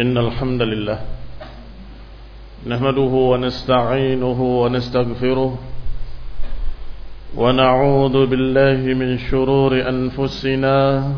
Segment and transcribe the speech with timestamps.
[0.00, 0.98] إن الحمد لله
[2.66, 5.58] نحمده ونستعينه ونستغفره
[7.36, 11.08] ونعوذ بالله من شرور أنفسنا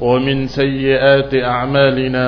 [0.00, 2.26] ومن سيئات أعمالنا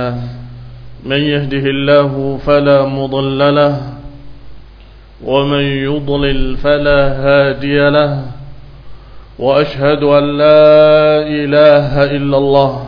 [1.04, 3.76] من يهده الله فلا مضل له
[5.24, 8.22] ومن يضلل فلا هادي له
[9.38, 12.87] وأشهد أن لا إله إلا الله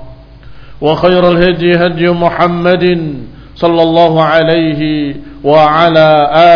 [0.81, 2.85] وخير الهدي هدي محمد
[3.55, 4.81] صلى الله عليه
[5.43, 6.09] وعلى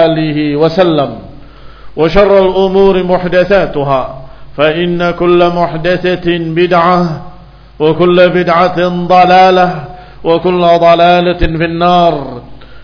[0.05, 1.09] آله وسلم
[1.95, 4.01] وشر الأمور محدثاتها
[4.57, 7.21] فإن كل محدثة بدعة
[7.79, 9.69] وكل بدعة ضلالة
[10.23, 12.41] وكل ضلالة في النار.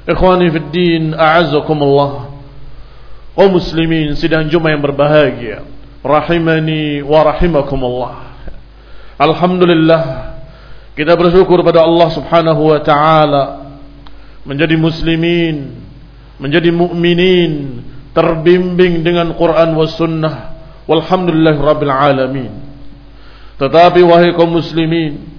[0.09, 2.11] إخواني في الدين أعزكم الله.
[3.37, 5.63] ومسلمين سيدان جمع yang berbahagia
[6.03, 8.11] rahimani wa rahimakumullah
[9.15, 10.20] Alhamdulillah
[10.91, 13.43] Kita bersyukur pada Allah Subhanahu wa taala
[14.43, 15.79] menjadi muslimin,
[16.35, 17.79] menjadi mukminin,
[18.11, 20.51] terbimbing dengan Quran was sunnah.
[20.91, 22.51] Walhamdulillah rabbil alamin.
[23.55, 25.31] Tetapi wahai kaum muslimin,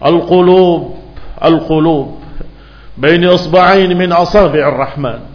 [0.00, 0.96] al-qulub
[1.36, 2.22] al-qulub
[2.96, 5.28] baini asba'ain min asabi'ir rahman.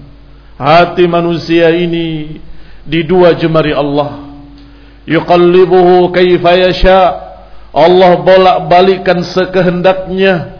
[0.58, 2.42] Hati manusia ini
[2.81, 4.25] di dua jemari Allah.
[5.06, 7.26] Yuqallibuhu kaifa yasha'
[7.77, 10.57] Allah bolak-balikkan sekehendaknya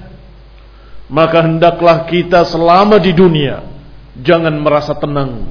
[1.10, 3.66] maka hendaklah kita selama di dunia
[4.22, 5.50] jangan merasa tenang.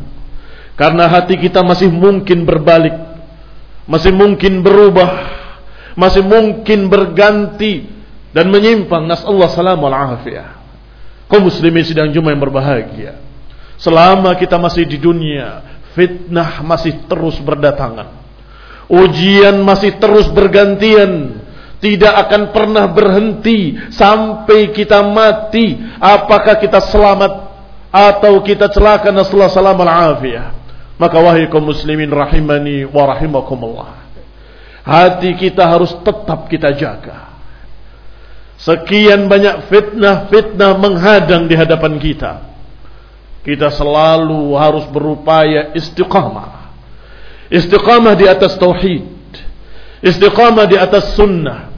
[0.77, 2.95] Karena hati kita masih mungkin berbalik
[3.89, 5.11] masih mungkin berubah
[5.97, 7.89] masih mungkin berganti
[8.35, 10.59] dan menyimpang nasallahu salamul afiyah
[11.31, 13.13] kaum muslimin sedang jumlah yang berbahagia.
[13.81, 15.65] Selama kita masih di dunia
[15.97, 18.13] fitnah masih terus berdatangan.
[18.87, 21.43] Ujian masih terus bergantian
[21.83, 25.77] tidak akan pernah berhenti sampai kita mati.
[26.01, 27.33] Apakah kita selamat
[27.93, 30.57] atau kita celaka nasallahu salam al-afiyah?
[30.97, 34.07] Maka wahai kaum muslimin rahimani wa rahimakumullah
[34.87, 37.35] hati kita harus tetap kita jaga.
[38.57, 42.47] Sekian banyak fitnah-fitnah menghadang di hadapan kita.
[43.45, 46.73] Kita selalu harus berupaya istiqamah.
[47.53, 49.16] Istiqamah di atas tauhid
[50.03, 51.73] istiqamah di atas sunnah.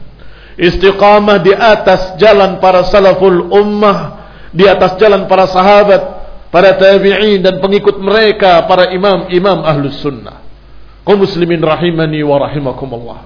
[0.59, 4.31] Istiqamah di atas jalan para salaful ummah.
[4.51, 6.03] Di atas jalan para sahabat
[6.49, 10.41] para tabi'in dan pengikut mereka para imam-imam ahlus sunnah.
[11.05, 13.21] Kaum muslimin rahimani wa rahimakumullah.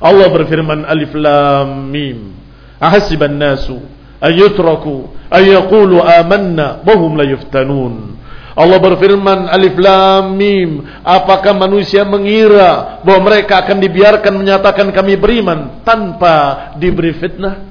[0.00, 2.32] Allah berfirman alif lam mim.
[2.80, 3.80] Ahasiban nasu
[4.20, 8.09] ayutraku ayaqulu amanna wa hum la yuftanun
[8.54, 10.82] Allah berfirman alif lam mim.
[11.06, 17.70] Apakah manusia mengira bahwa mereka akan dibiarkan menyatakan kami beriman tanpa diberi fitnah?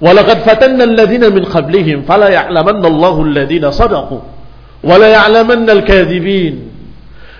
[0.00, 4.16] Walaqad fatanna alladhina min qablihim fala ya'lamanna Allahu alladhina sadaqu
[4.80, 6.72] wala ya'lamanna al-kadhibin.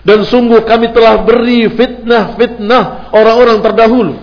[0.01, 4.15] Dan sungguh kami telah beri fitnah-fitnah orang-orang terdahulu.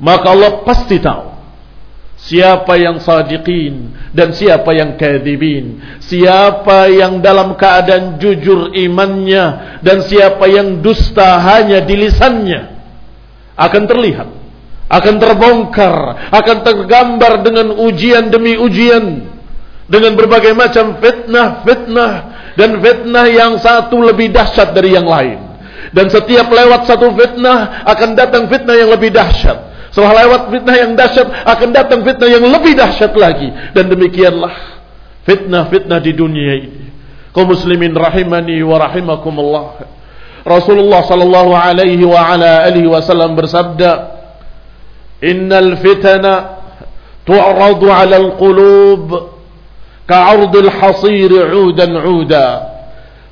[0.00, 1.31] Maka Allah pasti tahu
[2.22, 5.82] Siapa yang sadiqin dan siapa yang kadhibin.
[5.98, 12.78] Siapa yang dalam keadaan jujur imannya dan siapa yang dusta hanya di lisannya.
[13.58, 14.30] Akan terlihat,
[14.86, 15.96] akan terbongkar,
[16.30, 19.34] akan tergambar dengan ujian demi ujian.
[19.90, 22.12] Dengan berbagai macam fitnah-fitnah
[22.56, 25.40] Dan fitnah yang satu lebih dahsyat dari yang lain.
[25.90, 29.71] Dan setiap lewat satu fitnah akan datang fitnah yang lebih dahsyat.
[29.92, 33.52] Setelah lewat fitnah yang dahsyat, akan datang fitnah yang lebih dahsyat lagi.
[33.76, 34.80] Dan demikianlah
[35.28, 36.84] fitnah-fitnah di dunia ini.
[37.36, 39.84] Kau muslimin rahimani wa rahimakumullah.
[40.48, 43.92] Rasulullah sallallahu alaihi wa ala alihi wasallam bersabda,
[45.22, 46.64] "Innal fitana
[47.28, 49.06] tu'radu 'ala al-qulub
[50.08, 52.48] ka'ard al-hasir 'udan 'uda."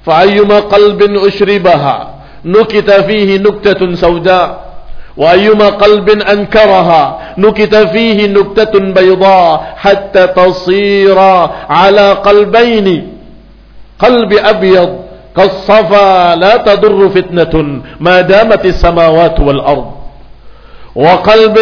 [0.04, 3.84] Fa ayyuma qalbin ushribaha nukita fihi nuktatu
[5.16, 11.18] وأيما قلب أنكرها نكت فيه نكتة بيضاء حتى تصير
[11.70, 13.12] على قلبين.
[13.98, 14.98] قلب أبيض
[15.36, 19.90] كالصفا لا تضر فتنة ما دامت السماوات والأرض.
[20.94, 21.58] وقلب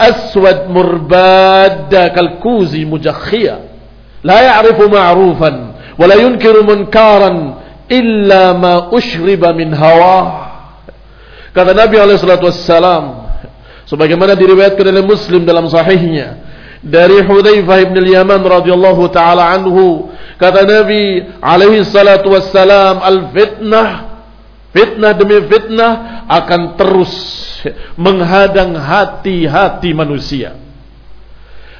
[0.00, 3.58] أسود مرباد كالكوز مجخيا
[4.24, 5.66] لا يعرف معروفا
[5.98, 7.54] ولا ينكر منكارا
[7.92, 10.49] إلا ما أشرب من هواه.
[11.50, 13.04] Kata Nabi wassalam
[13.86, 16.40] sebagaimana diriwayatkan oleh Muslim dalam sahihnya
[16.80, 20.08] dari Hudzaifah bin al-Yaman radhiyallahu taala anhu
[20.40, 23.88] kata Nabi alaihi al fitnah
[24.72, 27.12] fitnah demi fitnah akan terus
[27.98, 30.56] menghadang hati-hati manusia.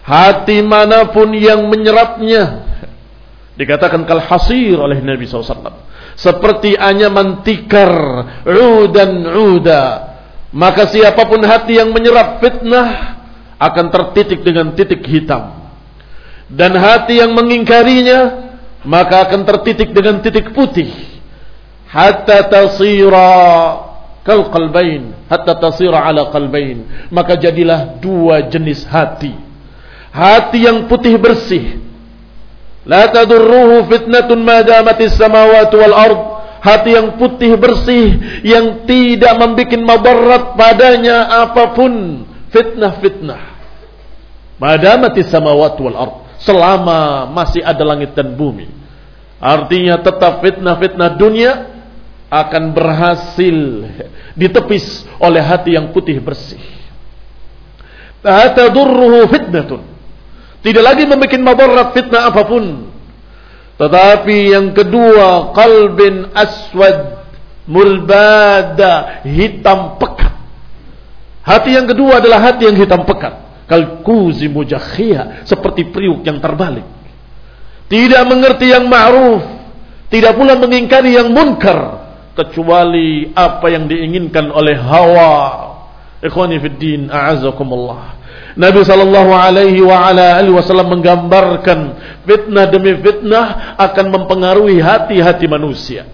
[0.05, 2.66] Hati mana pun yang menyerapnya
[3.55, 5.87] dikatakan kal hasir oleh Nabi SAW.
[6.18, 7.92] Seperti anyaman tikar,
[8.46, 9.82] udan uda.
[10.50, 13.20] Maka siapa pun hati yang menyerap fitnah
[13.60, 15.58] akan tertitik dengan titik hitam.
[16.50, 18.50] Dan hati yang mengingkarinya
[18.82, 20.90] maka akan tertitik dengan titik putih.
[21.86, 23.90] Hatta tasira
[24.20, 29.32] kal qalbain hatta tasira ala qalbain maka jadilah dua jenis hati
[30.12, 31.80] hati yang putih bersih
[32.84, 36.20] la tadurruhu fitnatun ma damatis samawati wal ard
[36.60, 43.42] hati yang putih bersih yang tidak membuat mabarat padanya apa pun fitnah-fitnah
[44.60, 48.68] madamati samawati wal ard selama masih ada langit dan bumi
[49.40, 51.80] artinya tetap fitnah-fitnah dunia
[52.30, 53.56] akan berhasil
[54.38, 56.62] ditepis oleh hati yang putih bersih.
[58.22, 59.82] Tatadurruhu fitnatun.
[60.60, 62.92] Tidak lagi membuat mabarat fitnah apa pun.
[63.80, 67.24] Tetapi yang kedua, qalbin aswad
[67.64, 70.36] mulbada, hitam pekat.
[71.40, 73.64] Hati yang kedua adalah hati yang hitam pekat.
[73.64, 76.84] Kalkuzi mujakhiyah, seperti priuk yang terbalik.
[77.88, 79.42] Tidak mengerti yang ma'ruf,
[80.12, 82.04] tidak pula mengingkari yang munkar
[82.36, 85.34] kecuali apa yang diinginkan oleh hawa.
[86.20, 88.19] Ikhwani fid din, a'azzakumullah.
[88.58, 91.79] Nabi sallallahu alaihi wa ala alihi wasallam menggambarkan
[92.26, 96.06] fitnah demi fitnah akan mempengaruhi hati-hati manusia.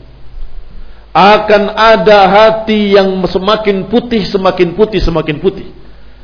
[1.17, 5.69] Akan ada hati yang semakin putih, semakin putih, semakin putih.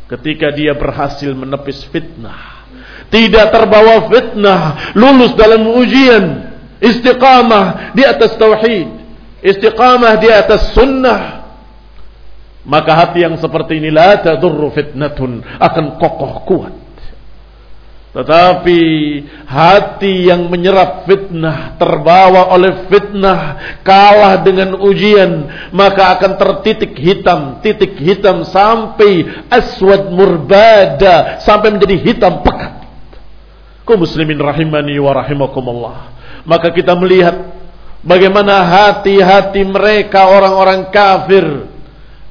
[0.05, 2.69] Ketika dia berhasil menepis fitnah.
[3.09, 9.03] Tidak terbawa fitnah, lulus dalam ujian, istiqamah di atas tauhid
[9.43, 11.42] istiqamah di atas sunnah
[12.63, 16.75] maka hati yang seperti ini la tadurru fitnatun akan kokoh kuat
[18.13, 18.81] tetapi
[19.49, 23.41] hati yang menyerap fitnah terbawa oleh fitnah
[23.81, 32.45] kalah dengan ujian maka akan tertitik hitam titik hitam sampai aswad murbada sampai menjadi hitam
[32.45, 32.85] pekat
[33.89, 36.13] kaum muslimin rahimani wa rahimakumullah
[36.45, 37.63] maka kita melihat
[38.03, 41.71] Bagaimana hati-hati mereka orang-orang kafir.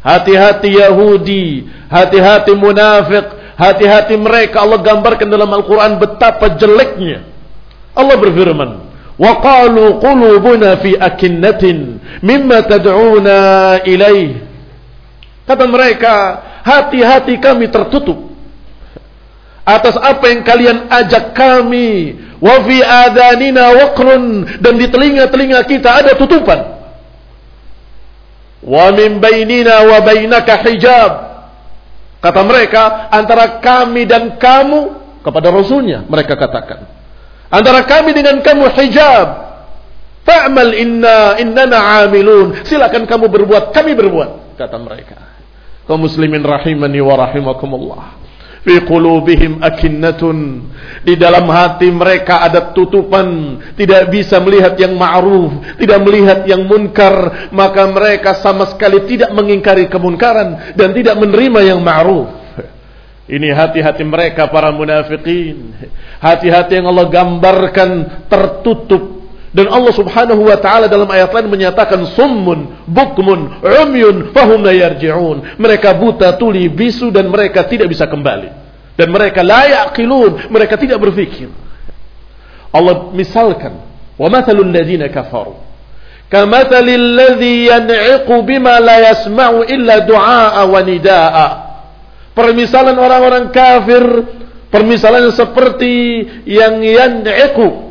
[0.03, 1.67] Hati-hati Yahudi.
[1.91, 3.27] Hati-hati munafik.
[3.57, 7.25] Hati-hati mereka Allah gambarkan dalam Al-Quran betapa jeleknya.
[7.97, 8.87] Allah berfirman.
[9.17, 11.65] وَقَالُوا قُلُوبُنَا فِي أَكِنَّةٍ
[12.21, 13.41] مِمَّا تَدْعُونَا
[13.89, 14.29] إِلَيْهِ
[15.49, 16.15] Kata mereka,
[16.61, 18.37] hati-hati kami tertutup
[19.67, 26.15] atas apa yang kalian ajak kami wa fi adanina waqrun dan di telinga-telinga kita ada
[26.15, 26.80] tutupan
[28.62, 31.12] wa min bainina wa bainaka hijab.
[32.22, 34.80] Kata mereka antara kami dan kamu
[35.26, 36.86] kepada rasulnya mereka katakan.
[37.50, 39.28] Antara kami dengan kamu hijab.
[40.22, 45.18] Fa'mal inna innana amilun silakan kamu berbuat kami berbuat kata mereka.
[45.90, 48.21] Kaum muslimin rahimani wa rahimakumullah
[48.62, 50.70] fi qulubihim akinnatun.
[51.02, 53.58] Di dalam hati mereka ada tutupan.
[53.74, 57.50] Tidak bisa melihat yang ma'ruf tidak melihat yang munkar.
[57.54, 62.42] Maka mereka sama sekali tidak mengingkari kemunkaran dan tidak menerima yang ma'ruf.
[63.32, 65.72] Ini hati-hati mereka para munafikin.
[66.20, 67.92] Hati-hati yang Allah gambarkan
[68.28, 69.21] tertutup
[69.52, 75.60] Dan Allah Subhanahu wa taala dalam ayat lain menyatakan summun, bukmun, umyun fahum yarji'un.
[75.60, 78.48] Mereka buta, tuli, bisu dan mereka tidak bisa kembali.
[78.96, 81.52] Dan mereka la yaqilun, mereka tidak berfikir.
[82.72, 83.76] Allah misalkan,
[84.16, 85.72] wa mathalul ladzina kafaru
[86.32, 91.48] kamathalil ladzi yan'iqu bima la yasma'u illa du'a wa nidaa.
[92.32, 94.04] Permisalan orang-orang kafir,
[94.72, 97.91] permisalan seperti yang yan'iqu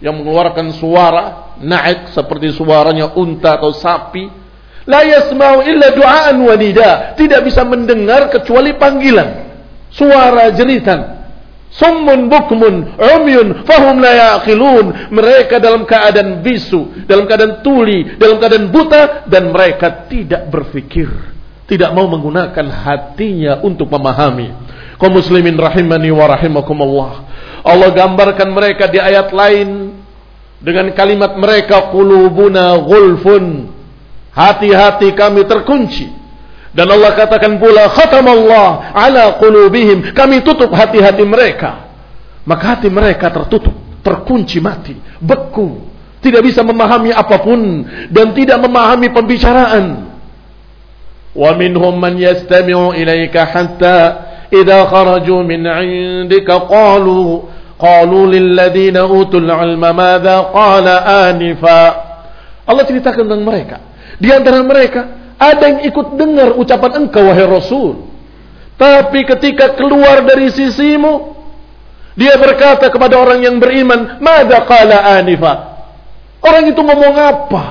[0.00, 4.28] yang mengeluarkan suara naik seperti suaranya unta atau sapi.
[4.86, 7.16] La yasma'u illa du'aan wa nida.
[7.18, 9.48] Tidak bisa mendengar kecuali panggilan.
[9.90, 11.16] Suara jeritan
[11.76, 15.10] summun bukmun umyun fahum la yaqilun.
[15.10, 21.10] Mereka dalam keadaan bisu dalam keadaan tuli dalam keadaan buta dan mereka tidak berfikir.
[21.66, 24.54] Tidak mau menggunakan hatinya untuk memahami.
[25.02, 27.25] Kaum muslimin rahimani wa rahimakumullah
[27.66, 29.98] Allah gambarkan mereka di ayat lain
[30.62, 33.74] dengan kalimat mereka qulubuna ghulfun.
[34.30, 36.06] Hati-hati kami terkunci.
[36.76, 40.12] Dan Allah katakan pula khatamallah ala qulubihim.
[40.12, 41.88] Kami tutup hati-hati mereka.
[42.46, 43.74] Maka hati mereka tertutup,
[44.06, 45.82] terkunci mati, beku,
[46.22, 47.82] tidak bisa memahami apa pun
[48.14, 50.14] dan tidak memahami pembicaraan.
[51.34, 53.98] Wa minhum man yastami'u ilaika hatta
[54.54, 60.94] idza kharaju min 'indika qalu qalu lilladina utul ilma madza qala
[61.28, 61.80] anifa.
[62.66, 63.76] Allah ceritakan tentang mereka.
[64.16, 68.08] Di antara mereka ada yang ikut dengar ucapan engkau wahai Rasul.
[68.76, 71.32] Tapi ketika keluar dari sisimu
[72.16, 75.80] dia berkata kepada orang yang beriman madza qala anifa?
[76.44, 77.64] Orang itu ngomong apa?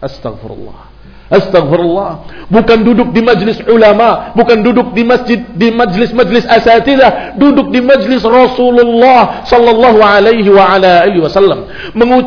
[0.00, 0.87] Astagfirullah
[1.28, 2.24] Astagfirullah.
[2.48, 8.24] Bukan duduk di majlis ulama, bukan duduk di masjid di majlis-majlis asatidah, duduk di majlis
[8.24, 11.68] Rasulullah sallallahu alaihi wa ala alihi wasallam.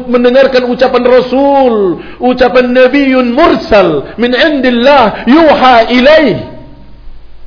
[0.06, 6.38] Mendengarkan ucapan Rasul, ucapan Nabiun mursal min indillah yuha ilaih.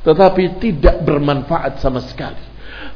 [0.03, 2.43] Tetapi tidak bermanfaat sama sekali.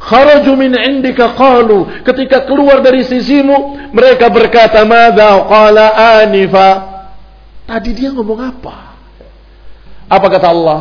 [0.03, 5.85] Kharaju min indika qalu ketika keluar dari sisimu mereka berkata madza qala
[6.23, 6.98] anifa
[7.69, 8.97] Tadi dia ngomong apa?
[10.09, 10.79] Apa kata Allah?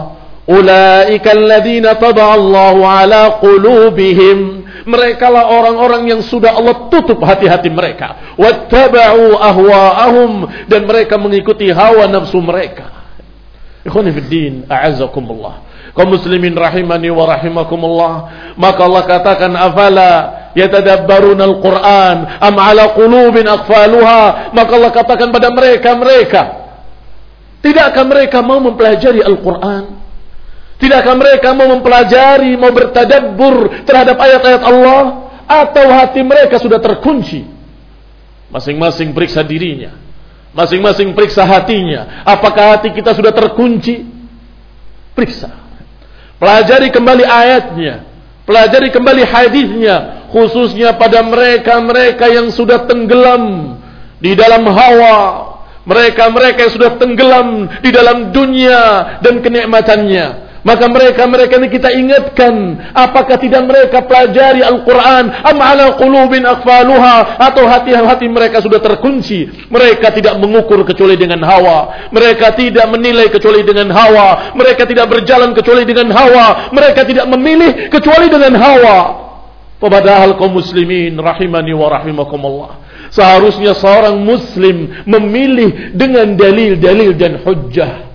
[0.48, 4.64] Ulaika alladziina Allahu ala qulubihim.
[4.88, 8.32] Mereka lah orang-orang yang sudah Allah tutup hati-hati mereka.
[8.40, 12.88] Wattaba'u ahwa'ahum dan mereka mengikuti hawa nafsu mereka.
[13.84, 15.68] Ikhwani fid din, a'azzakumullah.
[15.92, 18.14] Kaum muslimin rahimani wa rahimakumullah.
[18.56, 20.10] Maka Allah katakan afala
[20.56, 24.56] yatadabbaruna al-Qur'an am ala qulubin aqfaluha.
[24.56, 26.57] Maka Allah katakan pada mereka mereka
[27.58, 29.98] Tidakkah mereka mau mempelajari Al-Quran?
[30.78, 35.02] Tidakkah mereka mau mempelajari, mau bertadabbur terhadap ayat-ayat Allah?
[35.48, 37.42] Atau hati mereka sudah terkunci?
[38.52, 39.96] Masing-masing periksa dirinya.
[40.54, 42.22] Masing-masing periksa hatinya.
[42.24, 44.06] Apakah hati kita sudah terkunci?
[45.16, 45.50] Periksa.
[46.38, 48.06] Pelajari kembali ayatnya.
[48.46, 49.96] Pelajari kembali hadisnya.
[50.30, 53.76] Khususnya pada mereka-mereka yang sudah tenggelam
[54.20, 55.47] di dalam hawa,
[55.88, 60.48] mereka-mereka yang sudah tenggelam di dalam dunia dan kenikmatannya.
[60.66, 62.54] Maka mereka-mereka ini kita ingatkan,
[62.92, 65.30] apakah tidak mereka pelajari Al-Quran?
[65.46, 69.48] Am ala qulubin akfaluha atau hati-hati mereka sudah terkunci.
[69.72, 72.10] Mereka tidak mengukur kecuali dengan hawa.
[72.12, 74.52] Mereka tidak menilai kecuali dengan hawa.
[74.52, 76.68] Mereka tidak berjalan kecuali dengan hawa.
[76.74, 78.98] Mereka tidak memilih kecuali dengan hawa.
[79.78, 82.87] Padahal kaum muslimin rahimani wa rahimakumullah.
[83.08, 88.08] Seharusnya seorang muslim memilih dengan dalil-dalil dan hujjah.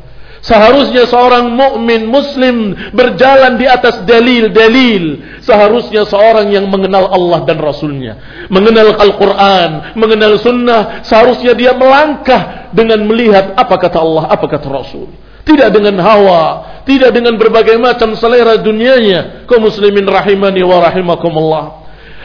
[0.44, 5.24] Seharusnya seorang mukmin muslim berjalan di atas dalil-dalil.
[5.40, 8.20] Seharusnya seorang yang mengenal Allah dan Rasulnya.
[8.52, 11.00] Mengenal Al-Quran, mengenal sunnah.
[11.08, 15.08] Seharusnya dia melangkah dengan melihat apa kata Allah, apa kata Rasul.
[15.48, 16.44] Tidak dengan hawa,
[16.84, 19.48] tidak dengan berbagai macam selera dunianya.
[19.48, 21.66] Kau muslimin rahimani wa rahimakumullah.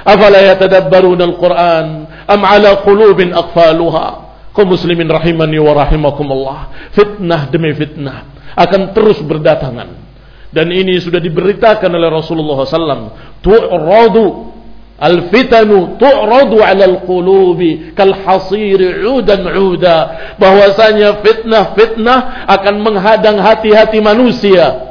[0.02, 1.86] Afala yatadabbaruna Al-Quran
[2.28, 4.28] am ala qulubin aqfaluha?
[4.52, 6.58] Kaum muslimin rahimani wa rahimakumullah.
[6.92, 10.06] Fitnah demi fitnah akan terus berdatangan.
[10.48, 13.12] Dan ini sudah diberitakan oleh Rasulullah SAW
[13.44, 14.50] tu'radu
[14.98, 19.96] al-fitanu tu'radu ala al-qulubi kal hasiri udan uda.
[20.42, 24.90] Bahwasanya fitnah-fitnah akan menghadang hati-hati manusia.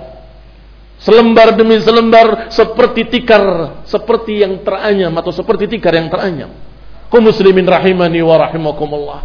[0.97, 6.66] Selembar demi selembar seperti tikar seperti yang teranyam atau seperti tikar yang teranyam
[7.07, 9.19] Kau muslimin rahimani wa rahimakumullah.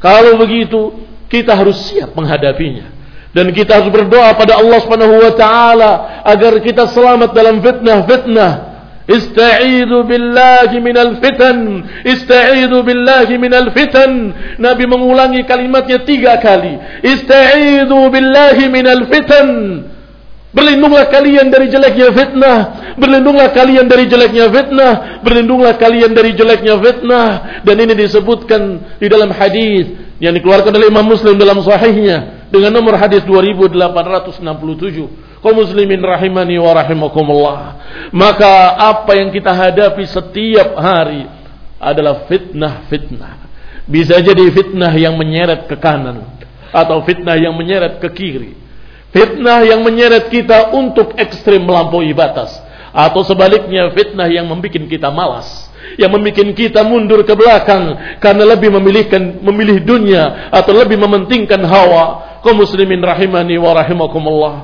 [0.00, 0.92] Kalau begitu,
[1.32, 2.92] kita harus siap menghadapinya.
[3.32, 5.92] Dan kita harus berdoa pada Allah Subhanahu wa taala
[6.24, 11.86] agar kita selamat dalam fitnah-fitnah Ista'idhu billahi minal fitan.
[12.02, 14.34] Ista'idhu billahi minal fitan.
[14.58, 16.74] Nabi mengulangi kalimatnya tiga kali.
[17.06, 19.48] Ista'idhu billahi minal fitan.
[20.56, 22.58] Berlindunglah kalian dari jeleknya fitnah.
[22.96, 25.20] Berlindunglah kalian dari jeleknya fitnah.
[25.20, 27.60] Berlindunglah kalian dari jeleknya fitnah.
[27.60, 29.84] Dan ini disebutkan di dalam hadis
[30.16, 36.72] yang dikeluarkan oleh Imam Muslim dalam sahihnya dengan nomor hadis 2867 kaum muslimin rahimani wa
[36.74, 37.60] rahimakumullah.
[38.10, 41.28] Maka apa yang kita hadapi setiap hari
[41.78, 43.46] adalah fitnah-fitnah.
[43.86, 46.26] Bisa jadi fitnah yang menyeret ke kanan
[46.74, 48.65] atau fitnah yang menyeret ke kiri.
[49.16, 52.52] Fitnah yang menyeret kita untuk ekstrim melampaui batas.
[52.92, 55.72] Atau sebaliknya fitnah yang membuat kita malas.
[55.96, 62.36] Yang membuat kita mundur ke belakang karena lebih memilihkan memilih dunia atau lebih mementingkan hawa.
[62.44, 64.54] Kaum muslimin rahimani wa rahimakumullah.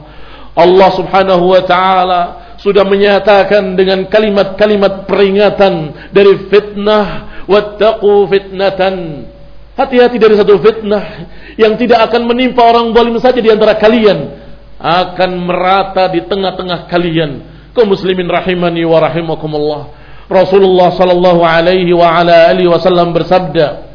[0.53, 2.21] Allah subhanahu wa ta'ala
[2.61, 9.25] sudah menyatakan dengan kalimat-kalimat peringatan dari fitnah wattaqu fitnatan.
[9.73, 11.25] Hati-hati dari satu fitnah
[11.57, 14.42] yang tidak akan menimpa orang zalim saja di antara kalian
[14.82, 17.32] akan merata di tengah-tengah kalian
[17.74, 19.82] kaum muslimin rahimani wa rahimakumullah
[20.28, 23.86] Rasulullah sallallahu alaihi wa ala alihi wasallam bersabda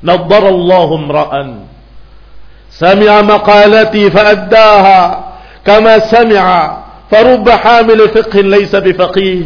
[0.00, 1.48] nadharallahu imra'an
[2.72, 5.32] sami'a maqalati fa'addaha
[5.62, 6.76] كما سمع
[7.10, 9.42] فرب حامل فقه ليس بفقيه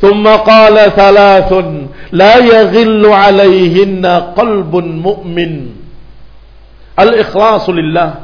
[0.00, 1.50] ثم قال ثلاث
[2.12, 4.06] لا يغل عليهن
[4.36, 5.52] قلب مؤمن
[6.98, 8.14] الإخلاص لله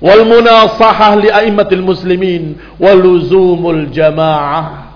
[0.00, 4.90] wal munasahah li aimatil muslimin waluzumul jamaah.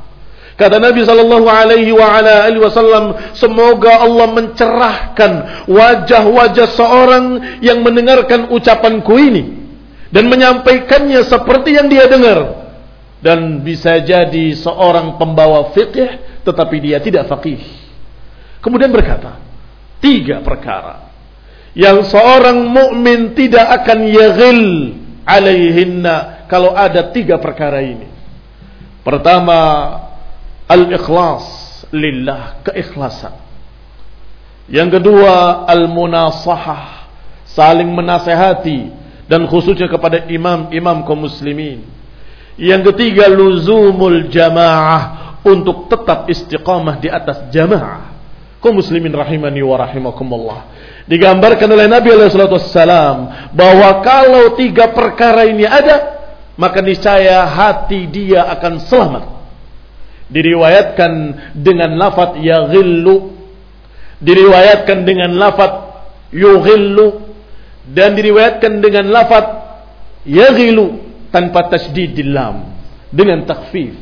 [0.55, 5.33] Kata Nabi sallallahu alaihi wa ala alihi wasallam semoga Allah mencerahkan
[5.67, 7.25] wajah-wajah seorang
[7.59, 9.51] yang mendengarkan ucapanku ini
[10.15, 12.65] dan menyampaikannya seperti yang dia dengar.
[13.19, 17.59] Dan bisa jadi seorang pembawa fikih tetapi dia tidak faqih.
[18.63, 19.43] Kemudian berkata
[19.99, 21.14] tiga perkara
[21.75, 24.63] yang seorang mukmin tidak akan yaghil
[25.27, 28.07] alaihinna kalau ada tiga perkara ini.
[29.03, 29.59] Pertama,
[30.71, 31.45] al-ikhlas
[31.91, 33.35] lillah, keikhlasan.
[34.71, 37.11] Yang kedua, al-munasahah,
[37.45, 38.89] saling menasehati
[39.29, 41.85] dan khususnya kepada imam-imam kaum muslimin.
[42.55, 48.15] Yang ketiga luzumul jamaah untuk tetap istiqamah di atas jamaah.
[48.63, 50.61] Kaum muslimin rahimani wa rahimakumullah.
[51.05, 56.25] Digambarkan oleh Nabi wasallam bahwa kalau tiga perkara ini ada,
[56.57, 59.25] maka niscaya hati dia akan selamat.
[60.33, 61.13] Diriwayatkan
[61.61, 63.37] dengan lafaz yaghillu.
[64.25, 65.85] Diriwayatkan dengan lafaz
[66.35, 67.23] yughillu
[67.95, 69.47] dan diriwayatkan dengan lafaz
[70.27, 70.99] yaghilu
[71.31, 72.19] tanpa tasdid
[73.15, 73.95] dengan takfif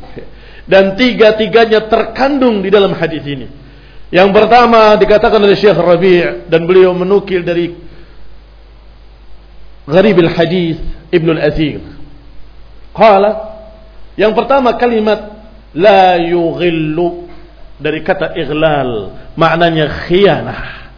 [0.70, 3.46] dan tiga-tiganya terkandung di dalam hadis ini
[4.12, 7.72] yang pertama dikatakan oleh Syekh Rabi' dan beliau menukil dari
[9.88, 10.78] Gharib al-Hadis
[11.10, 11.80] Ibn al-Athir
[12.92, 13.30] qala
[14.14, 17.26] yang pertama kalimat la yughillu
[17.80, 20.92] dari kata ighlal maknanya khianah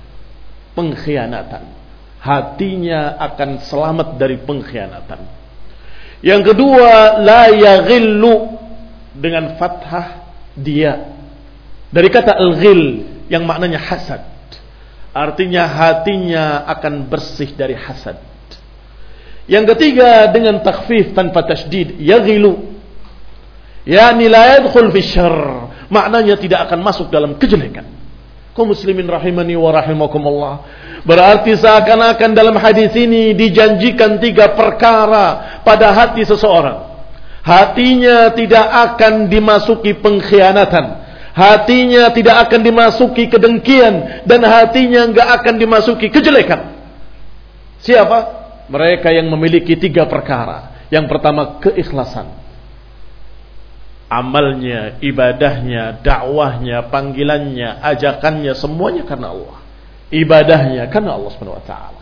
[0.75, 1.75] pengkhianatan
[2.25, 5.21] hatinya akan selamat dari pengkhianatan.
[6.25, 8.57] Yang kedua, la yaghillu
[9.13, 11.14] dengan fathah dia.
[11.95, 14.27] Dari kata al-ghil yang maknanya hasad.
[15.15, 18.19] Artinya hatinya akan bersih dari hasad.
[19.47, 22.75] Yang ketiga dengan takhfif tanpa tasdid, yaghilu.
[23.87, 25.71] Yani la yadkhul fi syarr.
[25.87, 27.87] Maknanya tidak akan masuk dalam kejelekan.
[28.59, 30.55] Kau muslimin rahimani wa rahimakumullah.
[31.07, 36.91] Berarti seakan-akan dalam hadis ini dijanjikan tiga perkara pada hati seseorang.
[37.45, 41.04] Hatinya tidak akan dimasuki pengkhianatan.
[41.35, 44.23] Hatinya tidak akan dimasuki kedengkian.
[44.23, 46.79] Dan hatinya enggak akan dimasuki kejelekan.
[47.83, 48.19] Siapa?
[48.71, 50.87] Mereka yang memiliki tiga perkara.
[50.89, 52.31] Yang pertama keikhlasan.
[54.07, 59.65] Amalnya, ibadahnya, dakwahnya, panggilannya, ajakannya, semuanya karena Allah
[60.15, 62.01] ibadahnya karena Allah Subhanahu wa taala.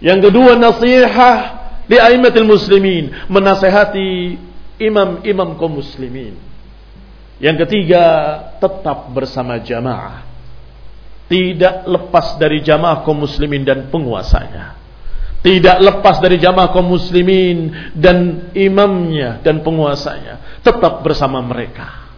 [0.00, 1.40] Yang kedua nasihat
[1.90, 4.38] aimatul muslimin, menasehati
[4.80, 6.36] imam-imam kaum muslimin.
[7.40, 8.04] Yang ketiga,
[8.60, 10.28] tetap bersama jamaah.
[11.26, 14.76] Tidak lepas dari jamaah kaum muslimin dan penguasanya.
[15.40, 20.60] Tidak lepas dari jamaah kaum muslimin dan imamnya dan penguasanya.
[20.60, 22.12] Tetap bersama mereka.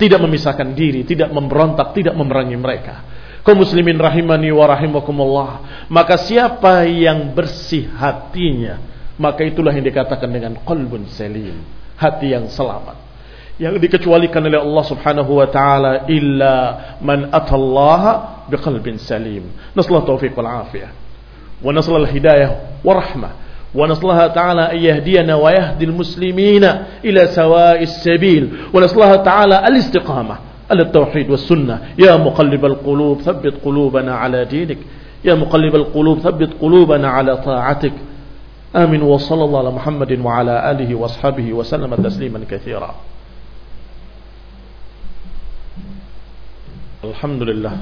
[0.00, 2.96] Tidak memisahkan diri, tidak memberontak, tidak memerangi mereka
[3.44, 5.50] kaum muslimin rahimani wa rahimakumullah
[5.92, 8.80] maka siapa yang bersih hatinya
[9.20, 11.60] maka itulah yang dikatakan dengan qalbun salim
[12.00, 13.03] hati yang selamat
[13.58, 19.46] yang dikecualikan oleh Allah Subhanahu wa taala illa man atallaha biqalbin salim.
[19.78, 20.90] Nasallahu taufiq wal afiyah.
[21.62, 23.32] Wa nasallahu hidayah wa rahmah.
[23.74, 26.64] ونسأل الله تعالى أن يهدينا ويهدي المسلمين
[27.04, 30.36] إلى سواء السبيل ونسأل الله تعالى الاستقامة
[30.70, 34.78] على التوحيد والسنة يا مقلب القلوب ثبت قلوبنا على دينك
[35.24, 37.92] يا مقلب القلوب ثبت قلوبنا على طاعتك
[38.76, 42.94] آمين وصلى الله على محمد وعلى آله وأصحابه وسلم تسليما كثيرا
[47.04, 47.74] الحمد لله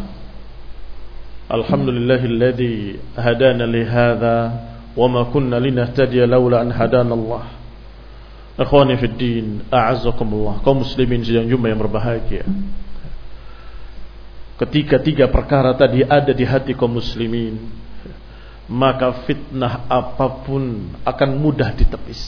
[1.53, 2.77] الحمد لله الذي
[3.17, 4.37] هدانا لهذا
[4.97, 7.45] وما كنا لنهتدي لولا أن هدانا الله
[8.53, 10.61] Ikhwani fi din, a'azzakumullah.
[10.61, 12.45] Kaum muslimin sidang Jumat yang berbahagia.
[14.61, 17.57] Ketika tiga perkara tadi ada di hati kaum muslimin,
[18.69, 22.21] maka fitnah apa pun akan mudah ditepis.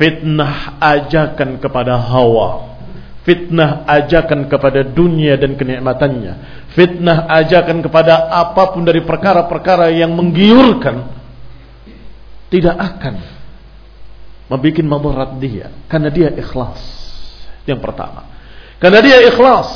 [0.00, 2.73] Fitnah ajakan kepada hawa,
[3.24, 6.34] Fitnah ajakan kepada dunia dan kenikmatannya.
[6.76, 11.08] Fitnah ajakan kepada apa pun dari perkara-perkara yang menggiurkan.
[12.52, 13.14] Tidak akan
[14.52, 15.72] membuat madarat dia.
[15.88, 16.84] Karena dia ikhlas.
[17.64, 18.28] Yang pertama.
[18.76, 19.72] Karena dia ikhlas.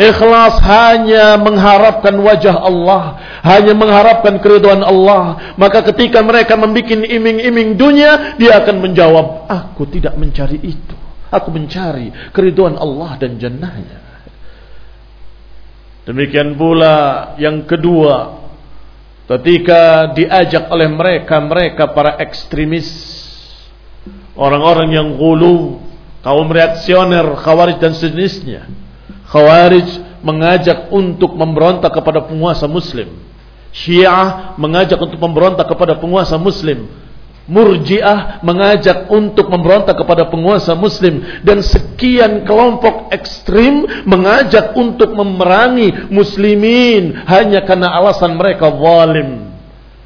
[0.00, 3.20] Ikhlas hanya mengharapkan wajah Allah.
[3.44, 5.52] Hanya mengharapkan keriduan Allah.
[5.60, 8.40] Maka ketika mereka membuat iming-iming dunia.
[8.40, 9.44] Dia akan menjawab.
[9.44, 11.05] Aku tidak mencari itu.
[11.30, 14.06] Aku mencari keriduan Allah dan jannahnya.
[16.06, 18.46] Demikian pula yang kedua,
[19.26, 22.86] ketika diajak oleh mereka, mereka para ekstremis,
[24.38, 25.82] orang-orang yang gulu,
[26.22, 28.70] kaum reaksioner, khawarij dan sejenisnya.
[29.26, 33.10] Khawarij mengajak untuk memberontak kepada penguasa muslim.
[33.74, 36.86] Syiah mengajak untuk memberontak kepada penguasa muslim.
[37.46, 47.22] Murji'ah mengajak untuk memberontak kepada penguasa muslim dan sekian kelompok ekstrim mengajak untuk memerangi muslimin
[47.22, 49.54] hanya karena alasan mereka zalim.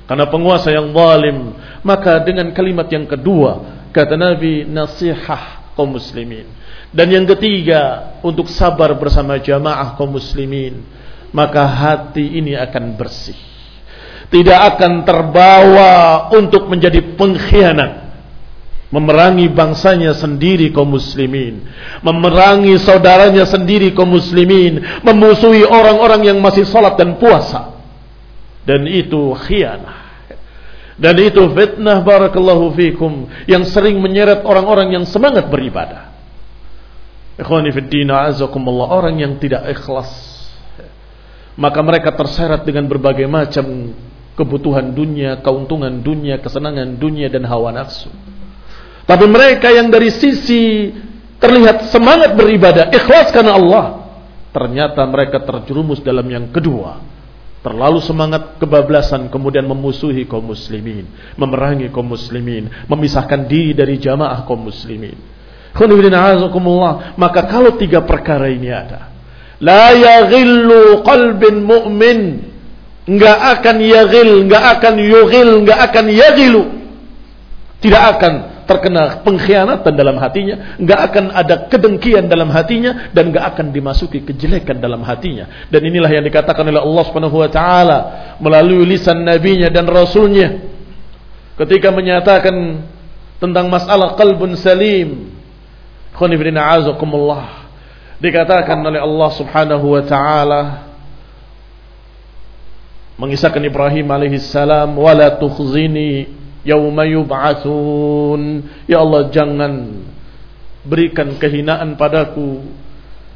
[0.04, 6.44] Karena penguasa yang zalim, maka dengan kalimat yang kedua kata Nabi nasihah kaum muslimin.
[6.92, 10.84] Dan yang ketiga untuk sabar bersama jamaah kaum muslimin,
[11.32, 13.49] maka hati ini akan bersih
[14.30, 15.92] tidak akan terbawa
[16.30, 18.08] untuk menjadi pengkhianat.
[18.90, 21.62] Memerangi bangsanya sendiri kaum muslimin.
[22.02, 24.82] Memerangi saudaranya sendiri kaum muslimin.
[25.06, 27.74] Memusuhi orang-orang yang masih salat dan puasa.
[28.66, 30.10] Dan itu khianah.
[30.98, 36.12] Dan itu fitnah barakallahu fikum yang sering menyeret orang-orang yang semangat beribadah.
[37.40, 40.30] Ikhwani fid azakumullah orang yang tidak ikhlas
[41.60, 43.92] maka mereka terseret dengan berbagai macam
[44.40, 48.08] kebutuhan dunia, keuntungan dunia, kesenangan dunia dan hawa nafsu.
[49.04, 50.88] Tapi mereka yang dari sisi
[51.36, 53.84] terlihat semangat beribadah, ikhlas karena Allah,
[54.56, 57.04] ternyata mereka terjerumus dalam yang kedua.
[57.60, 61.04] Terlalu semangat kebablasan kemudian memusuhi kaum muslimin,
[61.36, 65.20] memerangi kaum muslimin, memisahkan diri dari jamaah kaum muslimin.
[67.20, 69.12] Maka kalau tiga perkara ini ada,
[69.60, 72.49] la yaghillu qalbin mu'min
[73.08, 76.62] nggak akan yagil, nggak akan yugil, nggak akan yagilu.
[77.80, 78.32] Tidak akan
[78.68, 84.78] terkena pengkhianatan dalam hatinya, nggak akan ada kedengkian dalam hatinya dan nggak akan dimasuki kejelekan
[84.78, 85.66] dalam hatinya.
[85.72, 87.98] Dan inilah yang dikatakan oleh Allah Subhanahu wa taala
[88.38, 90.60] melalui lisan nabinya dan rasulnya
[91.56, 92.84] ketika menyatakan
[93.40, 95.34] tentang masalah qalbun salim.
[96.14, 97.64] Khonifidina azakumullah.
[98.20, 100.89] Dikatakan oleh Allah Subhanahu wa taala
[103.20, 106.32] mengisahkan Ibrahim alaihissalam wala tukhzini
[106.64, 110.00] yauma yub'atsun ya Allah jangan
[110.88, 112.64] berikan kehinaan padaku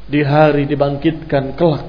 [0.09, 1.85] di hari dibangkitkan kelak.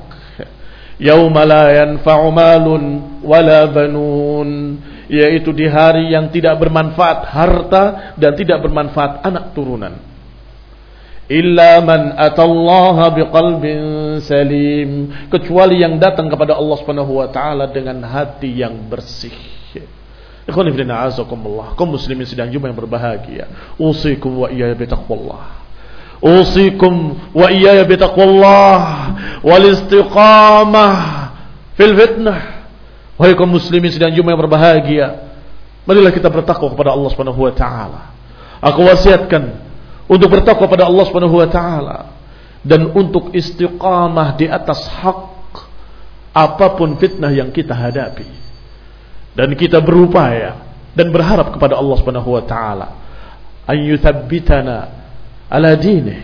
[0.96, 2.84] Yauma la yanfa'u malun
[3.20, 4.80] wala banun.
[5.12, 7.84] Yaitu di hari yang tidak bermanfaat harta
[8.16, 10.15] dan tidak bermanfaat anak turunan
[11.26, 13.80] illa man atallaha biqalbin
[14.22, 15.12] salim.
[15.30, 19.34] Kecuali yang datang kepada Allah Subhanahu wa taala dengan hati yang bersih.
[20.46, 21.74] Ikhwan fillah a'azakumullah.
[21.74, 23.50] Kaum muslimin sedang jumpa yang berbahagia.
[23.82, 25.66] Usikum wa iyaya bitaqwallah
[26.16, 28.80] usikum wa iyaya bitaqwallah
[29.44, 30.96] wal istiqamah
[31.76, 32.72] fil fitnah.
[33.20, 35.06] Wahai kaum muslimin sedang jumpa yang berbahagia
[35.86, 38.12] marilah kita bertakwa kepada Allah Subhanahu wa taala.
[38.60, 39.65] Aku wasiatkan
[40.06, 41.98] untuk bertakwa pada Allah Subhanahu wa taala.
[42.66, 45.54] Dan untuk istiqamah di atas hak
[46.34, 48.26] apa pun fitnah yang kita hadapi.
[49.38, 50.66] Dan kita berupaya
[50.96, 52.88] dan berharap kepada Allah Subhanahu wa taala.
[53.66, 54.76] An yuthabbitana
[55.50, 56.22] ala dinih.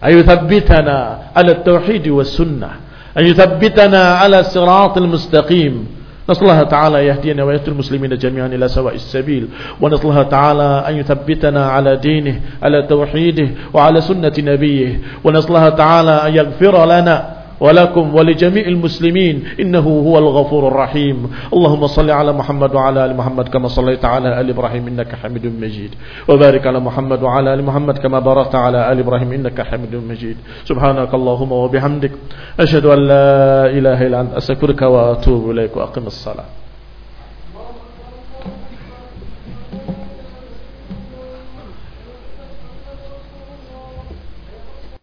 [0.00, 0.96] An yuthabbitana
[1.36, 2.74] ala tauhid wa sunnah.
[3.12, 5.99] An yuthabbitana ala siratal mustaqim.
[6.30, 9.48] نسأل الله تعالى يهدينا ويهدي المسلمين جميعا إلى سواء السبيل
[9.80, 16.10] ونسأل الله تعالى أن يثبتنا على دينه على توحيده وعلى سنة نبيه ونسأل الله تعالى
[16.10, 21.30] أن يغفر لنا ولكم ولجميع المسلمين إنه هو الغفور الرحيم.
[21.52, 25.90] اللهم صل على محمد وعلى آل محمد كما صليت على آل إبراهيم إنك حميد مجيد.
[26.28, 30.36] وبارك على محمد وعلى آل محمد كما باركت على آل إبراهيم إنك حميد مجيد.
[30.64, 32.12] سبحانك اللهم وبحمدك.
[32.60, 34.32] أشهد أن لا إله إلا أنت.
[34.34, 36.59] أستغفرك وأتوب إليك وأقم الصلاة.